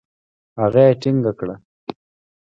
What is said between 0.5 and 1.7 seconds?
هغه يې ټينګه کړه.